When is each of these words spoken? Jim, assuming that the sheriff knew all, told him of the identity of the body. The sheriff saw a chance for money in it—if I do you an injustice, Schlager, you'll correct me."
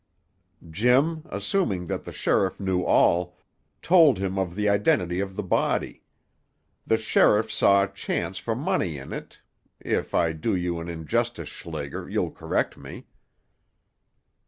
Jim, 0.71 1.21
assuming 1.29 1.85
that 1.85 2.05
the 2.05 2.11
sheriff 2.11 2.59
knew 2.59 2.81
all, 2.83 3.37
told 3.83 4.17
him 4.17 4.39
of 4.39 4.55
the 4.55 4.67
identity 4.67 5.19
of 5.19 5.35
the 5.35 5.43
body. 5.43 6.01
The 6.87 6.97
sheriff 6.97 7.51
saw 7.51 7.83
a 7.83 7.87
chance 7.87 8.39
for 8.39 8.55
money 8.55 8.97
in 8.97 9.13
it—if 9.13 10.15
I 10.15 10.31
do 10.33 10.55
you 10.55 10.79
an 10.79 10.89
injustice, 10.89 11.49
Schlager, 11.49 12.09
you'll 12.09 12.31
correct 12.31 12.77
me." 12.79 13.05